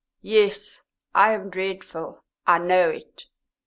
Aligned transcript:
"Yes, 0.23 0.83
I 1.13 1.31
am 1.33 1.51
dreadful; 1.51 2.23
I 2.47 2.57
know 2.57 2.89
it. 2.89 3.27